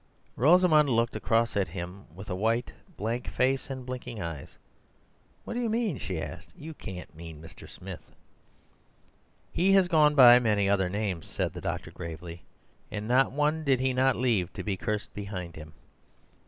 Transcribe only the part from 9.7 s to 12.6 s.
has gone by many other names," said the doctor gravely,